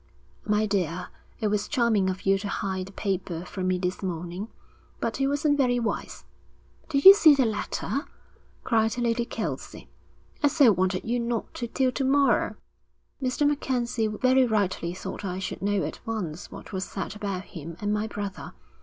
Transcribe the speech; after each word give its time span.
'My 0.47 0.65
dear, 0.65 1.09
it 1.41 1.49
was 1.49 1.67
charming 1.67 2.09
of 2.09 2.23
you 2.25 2.39
to 2.39 2.47
hide 2.49 2.87
the 2.87 2.91
paper 2.91 3.45
from 3.45 3.67
me 3.67 3.77
this 3.77 4.01
morning. 4.01 4.47
But 4.99 5.21
it 5.21 5.27
wasn't 5.27 5.59
very 5.59 5.77
wise.' 5.79 6.25
'Did 6.89 7.05
you 7.05 7.13
see 7.13 7.35
that 7.35 7.45
letter?' 7.45 8.07
cried 8.63 8.97
Lady 8.97 9.25
Kelsey. 9.25 9.89
'I 10.41 10.47
so 10.47 10.71
wanted 10.71 11.05
you 11.05 11.19
not 11.19 11.53
to 11.53 11.67
till 11.67 11.91
to 11.91 12.03
morrow.' 12.03 12.55
'Mr. 13.21 13.47
MacKenzie 13.47 14.07
very 14.07 14.47
rightly 14.47 14.95
thought 14.95 15.23
I 15.23 15.37
should 15.37 15.61
know 15.61 15.83
at 15.83 15.99
once 16.07 16.49
what 16.49 16.73
was 16.73 16.83
said 16.85 17.15
about 17.15 17.43
him 17.53 17.77
and 17.79 17.93
my 17.93 18.07
brother. 18.07 18.53